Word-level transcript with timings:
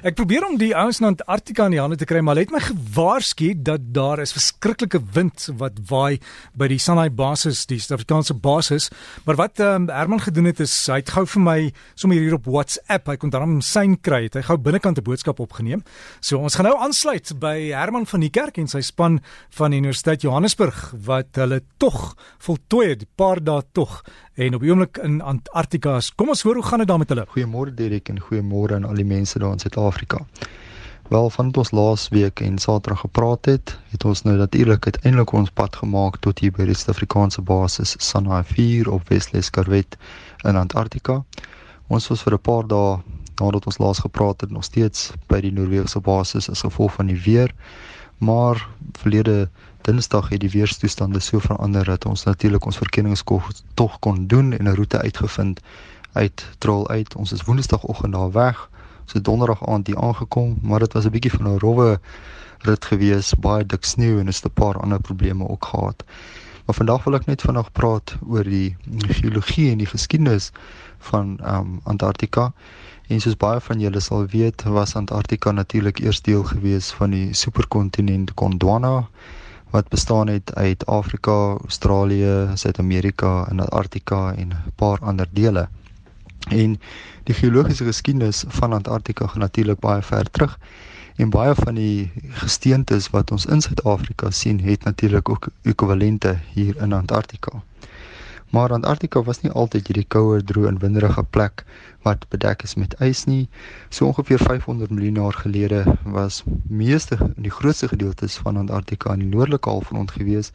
Ek 0.00 0.14
probeer 0.16 0.46
om 0.46 0.54
die 0.56 0.70
ouens 0.72 0.96
in 1.02 1.10
Antarktika 1.10 1.66
in 1.68 1.74
die 1.74 1.80
hande 1.80 1.98
te 2.00 2.06
kry, 2.08 2.22
maar 2.24 2.38
hulle 2.38 2.46
het 2.46 2.54
my 2.54 2.60
gewaarsku 2.64 3.50
dat 3.66 3.90
daar 3.92 4.22
is 4.22 4.32
verskriklike 4.32 4.96
wind 5.12 5.50
wat 5.60 5.76
waai 5.90 6.22
by 6.56 6.70
die 6.72 6.78
Sanai 6.80 7.10
basis, 7.12 7.66
die 7.68 7.76
Suid-Afrikaanse 7.76 8.38
basis. 8.40 8.88
Maar 9.26 9.36
wat 9.42 9.60
um, 9.60 9.90
Herman 9.92 10.22
gedoen 10.24 10.48
het 10.48 10.62
is 10.64 10.72
hy 10.88 11.02
het 11.02 11.12
gou 11.12 11.26
vir 11.34 11.44
my 11.44 11.58
sommer 12.00 12.16
hier 12.16 12.38
op 12.38 12.48
WhatsApp, 12.48 13.12
hy 13.12 13.18
kon 13.20 13.34
daarom 13.34 13.58
syn 13.60 13.98
kry, 14.00 14.22
het 14.30 14.40
hy 14.40 14.44
gou 14.48 14.56
binnekant 14.56 15.02
'n 15.02 15.04
boodskap 15.04 15.44
opgeneem. 15.44 15.84
So 16.24 16.40
ons 16.40 16.56
gaan 16.56 16.70
nou 16.70 16.78
aansluit 16.80 17.34
by 17.36 17.76
Herman 17.76 18.08
van 18.08 18.24
die 18.24 18.32
kerk 18.32 18.56
en 18.56 18.72
sy 18.72 18.80
span 18.80 19.20
van 19.52 19.76
Universiteit 19.76 20.24
Johannesburg 20.24 20.94
wat 20.96 21.36
hulle 21.36 21.60
tog 21.76 22.16
voltooi 22.38 22.88
het, 22.88 23.02
'n 23.02 23.12
paar 23.16 23.44
dae 23.44 23.60
tog 23.72 24.00
en 24.40 24.54
op 24.54 24.62
die 24.64 24.70
oomblik 24.70 24.96
in 25.04 25.20
Antarktika. 25.20 25.98
Kom 26.16 26.28
ons 26.28 26.42
hoor 26.42 26.54
hoe 26.54 26.64
gaan 26.64 26.78
dit 26.78 26.88
daar 26.88 26.98
met 26.98 27.08
hulle. 27.08 27.26
Goeiemôre 27.28 27.74
Derek 27.74 28.08
en 28.08 28.20
goeiemôre 28.20 28.74
aan 28.74 28.84
al 28.84 28.94
die 28.94 29.04
mense 29.04 29.38
daar 29.38 29.52
in 29.52 29.58
Suid-Afrika. 29.58 29.89
Wel 31.10 31.30
van 31.30 31.54
ons 31.56 31.70
laas 31.70 32.08
week 32.08 32.40
en 32.40 32.58
Saterdag 32.58 33.00
gepraat 33.00 33.44
het, 33.44 33.78
het 33.90 34.04
ons 34.04 34.22
nou 34.22 34.36
natuurlik 34.36 34.84
uiteindelik 34.84 35.32
ons 35.32 35.50
pad 35.50 35.76
gemaak 35.76 36.16
tot 36.22 36.38
hier 36.38 36.52
by 36.54 36.64
die 36.64 36.74
Suid-Afrikaanse 36.74 37.42
basis 37.42 37.96
Sanai 37.98 38.44
4 38.44 38.90
op 38.90 39.08
Wesles 39.08 39.50
Karwet 39.50 39.96
in 40.46 40.56
Antarktika. 40.56 41.24
Ons 41.88 42.06
was 42.08 42.22
vir 42.22 42.34
'n 42.34 42.40
paar 42.40 42.66
dae 42.66 43.02
nadat 43.40 43.66
ons 43.66 43.78
laas 43.78 43.98
gepraat 43.98 44.40
het 44.40 44.50
nog 44.50 44.64
steeds 44.64 45.10
by 45.26 45.40
die 45.40 45.52
Noorse 45.52 46.00
basis 46.00 46.50
as 46.50 46.62
gevolg 46.62 46.92
van 46.92 47.06
die 47.06 47.20
weer. 47.24 47.50
Maar 48.18 48.68
verlede 48.92 49.48
Dinsdag 49.82 50.28
het 50.28 50.40
die 50.40 50.50
weerstoestande 50.50 51.20
so 51.20 51.38
verander 51.38 51.84
dat 51.84 52.04
ons 52.04 52.24
natuurlik 52.24 52.64
ons 52.64 52.76
verkenningskog 52.76 53.50
tog 53.74 53.98
kon 53.98 54.26
doen 54.26 54.52
en 54.52 54.68
'n 54.68 54.74
roete 54.74 54.98
uitgevind 54.98 55.60
uit 56.12 56.46
Troll 56.58 56.86
uit. 56.86 57.14
Ons 57.14 57.32
is 57.32 57.42
Woensdagoggend 57.42 58.12
daar 58.12 58.32
weg. 58.32 58.70
Het 59.12 59.24
Donderdag 59.24 59.66
aand 59.66 59.86
hier 59.86 60.00
aangekom, 60.00 60.58
maar 60.62 60.78
dit 60.78 60.92
was 60.92 61.04
'n 61.04 61.10
bietjie 61.10 61.30
van 61.30 61.48
'n 61.48 61.58
rowwe 61.58 62.00
rit 62.58 62.84
gewees, 62.84 63.34
baie 63.34 63.66
dik 63.66 63.84
sneeu 63.84 64.18
en 64.18 64.28
'n 64.28 64.52
paar 64.54 64.80
ander 64.80 65.00
probleme 65.00 65.48
ook 65.48 65.64
gehad. 65.64 66.04
Maar 66.66 66.74
vandag 66.74 67.04
wil 67.04 67.14
ek 67.14 67.26
net 67.26 67.42
vanaand 67.42 67.72
praat 67.72 68.16
oor 68.28 68.44
die 68.44 68.76
geologie 69.08 69.70
en 69.70 69.78
die 69.78 69.86
geskiedenis 69.86 70.52
van 70.98 71.38
ehm 71.42 71.56
um, 71.56 71.80
Antarktika. 71.82 72.52
En 73.08 73.20
soos 73.20 73.36
baie 73.36 73.60
van 73.60 73.80
julle 73.80 74.00
sal 74.00 74.26
weet, 74.26 74.62
was 74.62 74.94
Antarktika 74.94 75.50
natuurlik 75.50 75.98
eers 75.98 76.22
deel 76.22 76.44
gewees 76.44 76.92
van 76.92 77.10
die 77.10 77.34
superkontinent 77.34 78.30
Gondwana 78.34 79.08
wat 79.70 79.88
bestaan 79.88 80.26
het 80.26 80.54
uit 80.54 80.86
Afrika, 80.86 81.56
Australië, 81.62 82.50
Suid-Amerika 82.54 83.46
en 83.48 83.60
Antarktika 83.60 84.34
en 84.34 84.48
'n 84.48 84.72
paar 84.74 84.98
ander 85.00 85.28
dele. 85.30 85.68
En 86.50 86.80
die 87.28 87.34
geologiese 87.34 87.84
geskiedenis 87.84 88.44
van 88.48 88.72
Antarktika 88.72 89.26
gaan 89.26 89.46
natuurlik 89.46 89.78
baie 89.78 90.02
ver 90.02 90.30
terug 90.30 90.58
en 91.16 91.30
baie 91.30 91.54
van 91.54 91.74
die 91.74 92.10
gesteentes 92.42 93.10
wat 93.14 93.30
ons 93.30 93.46
in 93.46 93.60
Suid-Afrika 93.60 94.30
sien, 94.30 94.60
het 94.60 94.84
natuurlik 94.84 95.28
ook 95.28 95.48
ekwivalente 95.62 96.38
hier 96.54 96.76
in 96.76 96.92
Antarktika. 96.92 97.62
Maar 98.50 98.72
Antarktika 98.72 99.22
was 99.22 99.40
nie 99.40 99.52
altyd 99.52 99.86
hierdie 99.86 100.06
koue, 100.10 100.40
droë 100.42 100.72
en 100.72 100.78
winderige 100.82 101.22
plek 101.22 101.62
wat 102.02 102.24
bedek 102.34 102.64
is 102.66 102.74
met 102.74 102.96
ys 102.98 103.24
nie. 103.30 103.44
So 103.94 104.08
ongeveer 104.10 104.42
500 104.42 104.90
miljoen 104.90 105.20
jaar 105.22 105.38
gelede 105.44 105.84
was 106.02 106.42
meeste 106.66 107.14
en 107.20 107.46
die 107.46 107.54
grootste 107.60 107.88
gedeeltes 107.92 108.40
van 108.42 108.56
Antarktika 108.56 109.14
in 109.14 109.22
die 109.22 109.30
noordelike 109.30 109.70
halfrond 109.70 110.10
gewees 110.18 110.50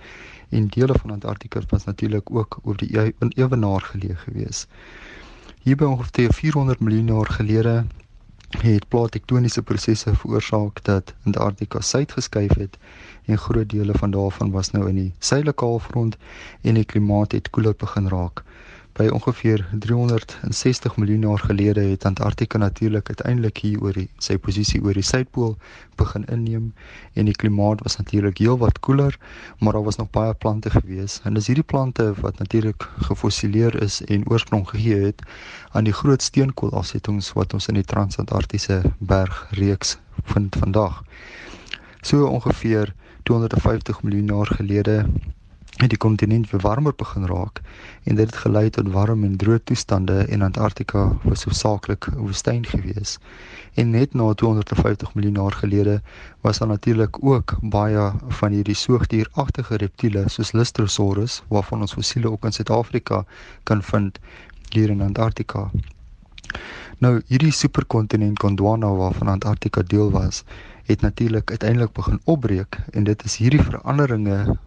en 0.49 0.67
dele 0.75 0.97
van 0.99 1.15
Antarktika 1.15 1.61
was 1.69 1.87
natuurlik 1.87 2.31
ook 2.31 2.59
oor 2.63 2.75
die 2.83 2.91
ewenaar 3.35 3.87
geleë 3.93 4.17
gewees. 4.27 4.65
Hier 5.65 5.73
by 5.75 5.87
ongeveer 5.89 6.33
400 6.33 6.79
miljoen 6.79 7.07
jaar 7.09 7.29
gelede 7.33 7.85
het 8.49 8.87
platektoniese 8.87 9.63
prosesse 9.65 10.11
veroorsaak 10.15 10.83
dat 10.85 11.13
Antarktika 11.25 11.81
suid 11.81 12.11
geskuif 12.11 12.53
het 12.53 12.77
en 13.25 13.37
groot 13.37 13.69
dele 13.69 13.93
van 13.97 14.11
daarvan 14.11 14.51
was 14.51 14.69
nou 14.71 14.83
in 14.89 14.95
die 14.95 15.13
suidelike 15.19 15.65
halfrond 15.65 16.17
en 16.61 16.77
die 16.77 16.85
klimaat 16.85 17.31
het 17.31 17.49
koeler 17.49 17.73
begin 17.77 18.07
raak. 18.13 18.43
By 18.95 19.09
ongeveer 19.11 19.67
360 19.79 20.97
miljoen 20.97 21.19
jaar 21.27 21.39
gelede 21.39 21.81
het 21.81 22.05
Antarktika 22.05 22.57
natuurlik 22.57 23.07
uiteindelik 23.07 23.57
hier 23.57 23.81
oor 23.83 23.97
die, 23.97 24.05
sy 24.23 24.37
posisie 24.39 24.79
oor 24.83 24.95
die 24.95 25.03
suidpool 25.03 25.57
begin 25.99 26.23
inneem 26.31 26.69
en 27.19 27.27
die 27.27 27.35
klimaat 27.35 27.83
was 27.83 27.97
natuurlik 27.99 28.39
heelwat 28.39 28.79
koeler, 28.79 29.17
maar 29.59 29.75
daar 29.75 29.83
was 29.83 29.99
nog 29.99 30.09
baie 30.15 30.33
plante 30.33 30.71
gewees. 30.71 31.19
En 31.27 31.35
dis 31.35 31.51
hierdie 31.51 31.67
plante 31.67 32.13
wat 32.23 32.39
natuurlik 32.39 32.87
gefossileer 33.09 33.75
is 33.83 33.99
en 34.07 34.23
oorsprong 34.31 34.63
gegee 34.69 35.11
het 35.11 35.27
aan 35.75 35.91
die 35.91 35.97
groot 35.99 36.23
steenkoolafsettings 36.23 37.33
wat 37.35 37.53
ons 37.53 37.67
in 37.67 37.75
die 37.75 37.83
Transantarktiese 37.83 38.79
bergreeks 38.99 39.97
vind 40.23 40.55
vandag. 40.55 41.03
So 41.99 42.31
ongeveer 42.31 42.95
250 43.27 44.03
miljoen 44.07 44.31
jaar 44.37 44.55
gelede 44.55 45.01
het 45.75 45.89
die 45.91 45.99
kontinent 45.99 46.49
weer 46.49 46.61
warmer 46.61 46.93
begin 46.95 47.25
raak 47.27 47.59
en 48.03 48.15
dit 48.15 48.25
het 48.25 48.35
gelei 48.35 48.69
tot 48.69 48.91
warm 48.91 49.23
en 49.27 49.35
droë 49.35 49.59
toestande 49.63 50.21
en 50.31 50.41
Antarktika 50.41 51.03
was 51.23 51.43
hoofsaaklik 51.43 52.07
woestyn 52.15 52.63
gewees. 52.65 53.17
En 53.73 53.89
net 53.89 54.13
na 54.13 54.33
250 54.33 55.13
miljoen 55.13 55.41
jaar 55.41 55.51
gelede 55.51 56.01
was 56.41 56.57
daar 56.57 56.67
natuurlik 56.67 57.17
ook 57.23 57.57
baie 57.61 58.11
van 58.39 58.51
hierdie 58.51 58.75
soogdieragtige 58.75 59.75
reptiele 59.75 60.23
soos 60.29 60.51
Lystrosaurus 60.51 61.41
waarvan 61.47 61.81
ons 61.81 61.93
fossiele 61.93 62.31
ook 62.31 62.45
in 62.45 62.55
Suid-Afrika 62.55 63.25
kan 63.63 63.83
vind 63.83 64.19
hier 64.69 64.89
in 64.89 65.01
Antarktika. 65.01 65.71
Nou 67.03 67.21
hierdie 67.27 67.51
superkontinent 67.51 68.39
Gondwana 68.39 68.93
waarvan 68.95 69.27
Antarktika 69.27 69.81
deel 69.83 70.11
was, 70.11 70.43
het 70.85 71.01
natuurlik 71.01 71.49
uiteindelik 71.49 71.91
begin 71.91 72.19
opbreek 72.23 72.77
en 72.91 73.03
dit 73.03 73.23
is 73.23 73.37
hierdie 73.37 73.61
veranderinge 73.61 74.57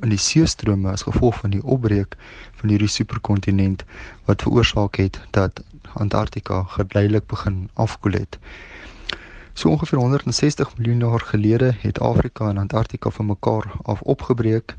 in 0.00 0.08
die 0.08 0.18
seestrome 0.18 0.90
as 0.90 1.02
gevolg 1.02 1.36
van 1.42 1.50
die 1.50 1.62
opbreek 1.64 2.16
van 2.60 2.68
hierdie 2.68 2.88
superkontinent 2.88 3.84
wat 4.24 4.42
veroorsaak 4.42 4.96
het 4.96 5.20
dat 5.30 5.62
Antarktika 5.92 6.62
geleidelik 6.62 7.26
begin 7.26 7.68
afkoel 7.74 8.12
het. 8.12 8.38
So 9.52 9.68
ongeveer 9.68 9.98
160 9.98 10.76
miljoen 10.76 10.98
jaar 10.98 11.20
gelede 11.20 11.74
het 11.78 12.00
Afrika 12.00 12.48
en 12.48 12.58
Antarktika 12.58 13.10
van 13.10 13.26
mekaar 13.26 13.72
af 13.82 14.00
opgebreek 14.00 14.74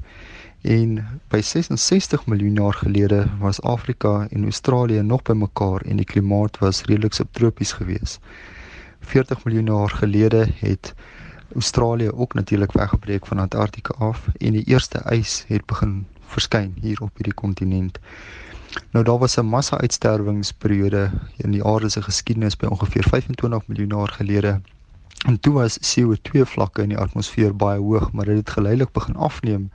en 0.62 1.06
by 1.30 1.42
66 1.42 2.26
miljoen 2.26 2.54
jaar 2.54 2.74
gelede 2.74 3.26
was 3.40 3.62
Afrika 3.62 4.28
en 4.30 4.44
Australië 4.44 5.02
nog 5.02 5.22
by 5.22 5.34
mekaar 5.34 5.82
en 5.82 5.96
die 5.96 6.06
klimaat 6.06 6.58
was 6.58 6.84
redelik 6.84 7.14
subtropies 7.14 7.72
geweest. 7.72 8.20
40 9.00 9.44
miljoen 9.44 9.66
jaar 9.66 9.90
gelede 9.90 10.48
het 10.56 10.94
Australië 11.54 12.12
ook 12.12 12.34
natuurlik 12.34 12.72
weggebreek 12.72 13.26
van 13.26 13.40
Antarktika 13.40 13.94
af 13.98 14.28
en 14.38 14.52
die 14.52 14.64
eerste 14.64 15.02
ys 15.10 15.44
het 15.48 15.66
begin 15.66 16.06
verskyn 16.28 16.74
hier 16.82 17.02
op 17.02 17.12
hierdie 17.14 17.34
kontinent. 17.34 18.00
Nou 18.92 19.06
daar 19.06 19.18
was 19.18 19.38
'n 19.38 19.46
massa-uitsterwingsperiode 19.46 21.12
in 21.38 21.52
die 21.52 21.64
aarde 21.64 21.90
se 21.90 22.02
geskiedenis 22.02 22.58
by 22.58 22.66
ongeveer 22.66 23.04
25 23.04 23.68
miljoen 23.68 23.98
jaar 23.98 24.10
gelede. 24.10 24.62
En 25.28 25.40
toe 25.40 25.54
was 25.54 25.80
CO2 25.88 26.42
vlakke 26.48 26.82
in 26.82 26.94
die 26.94 26.98
atmosfeer 26.98 27.56
baie 27.56 27.80
hoog, 27.84 28.12
maar 28.16 28.30
dit 28.30 28.38
het 28.40 28.50
geleidelik 28.56 28.92
begin 28.96 29.16
afneem 29.16 29.66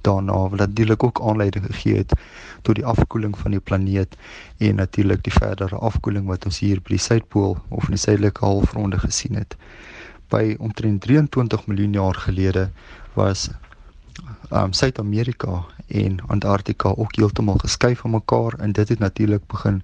daarna 0.00 0.38
wat 0.48 0.58
natuurlik 0.58 1.04
ook 1.04 1.20
aanleiding 1.22 1.66
gegee 1.66 1.96
het 1.96 2.14
tot 2.62 2.74
die 2.74 2.86
afkoeling 2.86 3.38
van 3.38 3.54
die 3.54 3.60
planeet 3.60 4.16
en 4.58 4.74
natuurlik 4.74 5.22
die 5.22 5.32
verdere 5.32 5.76
afkoeling 5.76 6.26
wat 6.26 6.48
ons 6.50 6.58
hier 6.58 6.82
by 6.82 6.96
die 6.96 7.04
suidpool 7.04 7.54
of 7.68 7.86
in 7.86 7.94
die 7.94 8.02
suidelike 8.02 8.44
halfronde 8.44 8.98
gesien 8.98 9.38
het. 9.38 9.54
By 10.34 10.56
omtrent 10.58 11.06
23 11.06 11.66
miljoen 11.70 11.94
jaar 12.00 12.18
gelede 12.26 12.68
was 13.14 13.46
um 14.50 14.72
Suid-Amerika 14.72 15.62
en 15.86 16.18
Antarktika 16.26 16.88
ook 16.88 17.14
heeltemal 17.16 17.62
geskuif 17.62 18.02
van 18.02 18.10
mekaar 18.10 18.58
en 18.58 18.72
dit 18.72 18.88
het 18.88 18.98
natuurlik 18.98 19.46
begin 19.46 19.82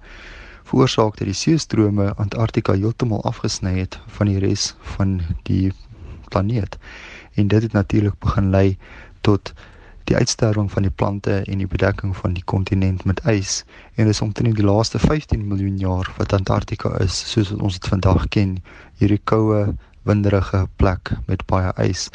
veroorsaak 0.69 1.17
dat 1.17 1.27
die 1.29 1.37
seestrome 1.37 2.13
Antarktika 2.15 2.73
heeltemal 2.73 3.23
afgesny 3.23 3.75
het 3.79 3.99
van 4.17 4.31
die 4.31 4.39
res 4.39 4.73
van 4.95 5.19
die 5.49 5.71
planeet. 6.29 6.77
En 7.33 7.47
dit 7.47 7.61
het 7.61 7.71
natuurlik 7.73 8.19
begin 8.19 8.49
lei 8.49 8.77
tot 9.21 9.53
die 10.03 10.15
uitsterwing 10.15 10.71
van 10.71 10.83
die 10.87 10.91
plante 10.91 11.41
en 11.47 11.57
die 11.57 11.67
bedekking 11.67 12.15
van 12.17 12.33
die 12.33 12.43
kontinent 12.43 13.05
met 13.05 13.21
ys. 13.29 13.63
En 13.95 14.09
dis 14.09 14.21
omtrent 14.21 14.55
die 14.55 14.65
laaste 14.65 14.99
15 14.99 15.47
miljoen 15.47 15.77
jaar 15.77 16.11
wat 16.17 16.33
Antarktika 16.33 16.97
is 16.99 17.23
soos 17.31 17.53
wat 17.53 17.61
ons 17.61 17.79
dit 17.79 17.91
vandag 17.95 18.27
ken. 18.27 18.57
Hierdie 18.99 19.21
koue 19.23 19.75
winderige 20.03 20.65
plek 20.75 21.13
met 21.27 21.45
baie 21.47 21.71
ys 21.87 22.09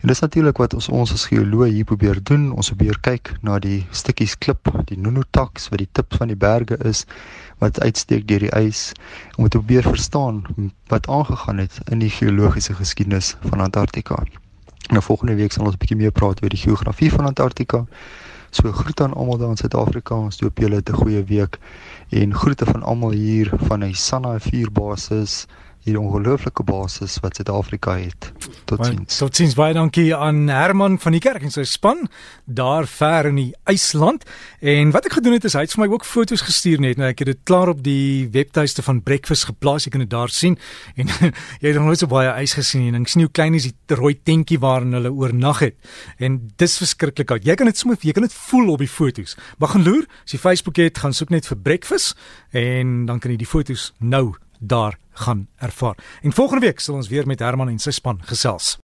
en 0.00 0.08
dis 0.12 0.20
natuurlik 0.20 0.58
wat 0.62 0.74
ons 0.74 0.88
ons 0.88 1.12
as 1.12 1.26
geoloë 1.30 1.70
hier 1.76 1.88
probeer 1.90 2.22
doen 2.30 2.50
ons 2.52 2.72
probeer 2.72 2.98
kyk 3.02 3.32
na 3.42 3.58
die 3.58 3.86
stukkies 3.90 4.38
klip 4.38 4.72
die 4.90 4.98
nunataks 4.98 5.70
wat 5.70 5.84
die 5.84 5.90
tip 5.92 6.18
van 6.20 6.32
die 6.32 6.40
berge 6.48 6.80
is 6.92 7.04
wat 7.62 7.80
uitsteek 7.80 8.26
deur 8.28 8.46
die 8.46 8.54
ys 8.64 8.92
om 9.36 9.48
te 9.48 9.58
probeer 9.58 9.88
verstaan 9.88 10.44
wat 10.88 11.08
aangegaan 11.08 11.64
het 11.64 11.80
in 11.90 12.04
die 12.04 12.12
geologiese 12.20 12.74
geskiedenis 12.74 13.36
van 13.50 13.60
Antarktika 13.60 14.22
Nou 14.88 15.02
volgende 15.02 15.34
week 15.34 15.52
sal 15.52 15.66
ons 15.68 15.74
'n 15.74 15.78
bietjie 15.82 15.96
meer 16.00 16.12
praat 16.18 16.42
oor 16.42 16.48
die 16.48 16.64
geografie 16.64 17.10
van 17.12 17.26
Antarktika. 17.26 17.84
So 18.50 18.72
groet 18.72 19.00
aan 19.00 19.14
almal 19.14 19.38
daar 19.38 19.50
in 19.50 19.56
Suid-Afrika. 19.56 20.14
Ons 20.14 20.40
hoop 20.40 20.58
julle 20.58 20.74
het 20.80 20.88
'n 20.88 21.00
goeie 21.02 21.24
week 21.24 21.58
en 22.08 22.34
groete 22.34 22.64
van 22.64 22.82
almal 22.82 23.10
hier 23.10 23.50
van 23.68 23.80
die 23.80 23.94
Sanna 23.94 24.38
4 24.40 24.72
basis 24.72 25.46
hierdie 25.84 26.00
ongelooflike 26.00 26.62
basis 26.62 27.20
wat 27.20 27.36
Suid-Afrika 27.36 27.96
het. 27.96 28.32
Totsiens. 28.68 29.16
Totsiens 29.16 29.54
baie 29.56 29.72
dankie 29.72 30.10
aan 30.16 30.42
Herman 30.52 30.98
van 31.00 31.14
die 31.16 31.22
kerk 31.24 31.44
en 31.46 31.52
sy 31.52 31.64
span 31.68 32.04
daar 32.44 32.86
ver 32.90 33.30
in 33.30 33.38
die 33.40 33.50
IJsland. 33.70 34.26
En 34.60 34.92
wat 34.92 35.08
ek 35.08 35.16
gedoen 35.18 35.38
het 35.38 35.46
is 35.48 35.56
hy 35.56 35.62
het 35.64 35.72
vir 35.72 35.82
my 35.84 35.88
ook 35.94 36.04
foto's 36.04 36.44
gestuur 36.44 36.82
net 36.84 37.00
nou 37.00 37.08
ek 37.08 37.22
het 37.22 37.30
dit 37.32 37.40
klaar 37.48 37.72
op 37.72 37.80
die 37.84 38.28
webtuiste 38.34 38.84
van 38.84 39.00
Breakfast 39.06 39.48
geplaas. 39.48 39.86
Jy 39.86 39.94
kan 39.94 40.04
dit 40.04 40.12
daar 40.12 40.32
sien. 40.32 40.58
En 40.98 41.06
jy 41.06 41.68
het 41.68 41.76
nog 41.76 41.86
nooit 41.86 42.00
so 42.00 42.10
baie 42.10 42.30
ys 42.42 42.56
gesien 42.58 42.88
en 42.90 43.04
ek 43.04 43.12
sien 43.12 43.22
hoe 43.22 43.32
klein 43.32 43.54
is 43.54 43.68
die 43.68 43.96
rooi 43.96 44.16
tentjie 44.16 44.58
waarin 44.60 44.96
hulle 44.96 45.12
oornag 45.14 45.62
het. 45.62 45.76
En 46.18 46.40
dis 46.58 46.74
verskriklik 46.80 47.30
oud. 47.32 47.46
Jy 47.46 47.54
kan 47.58 47.70
dit 47.70 47.78
sommer 47.78 48.00
jy 48.02 48.14
kan 48.16 48.26
dit 48.26 48.34
voel 48.48 48.74
op 48.74 48.82
die 48.82 48.90
foto's. 48.90 49.36
Maar 49.58 49.72
gaan 49.76 49.86
loer, 49.86 50.04
as 50.26 50.34
jy 50.34 50.42
Facebook 50.42 50.82
het, 50.82 50.98
gaan 50.98 51.16
soek 51.16 51.32
net 51.34 51.48
vir 51.48 51.62
Breakfast 51.62 52.18
en 52.56 53.06
dan 53.08 53.22
kan 53.22 53.32
jy 53.32 53.40
die 53.40 53.48
foto's 53.48 53.92
nou 54.02 54.34
daar 54.58 54.98
gaan 55.10 55.48
ervaar. 55.56 55.96
En 56.22 56.32
volgende 56.32 56.66
week 56.66 56.80
sal 56.80 56.94
ons 56.94 57.08
weer 57.08 57.26
met 57.26 57.38
Herman 57.38 57.68
en 57.68 57.78
sy 57.78 57.90
span 57.90 58.20
gesels. 58.22 58.78